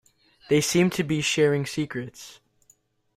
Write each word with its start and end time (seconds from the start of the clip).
They 0.49 0.61
seem 0.61 0.89
to 0.97 1.03
be 1.03 1.21
sharing 1.21 1.67
secrets. 1.67 2.39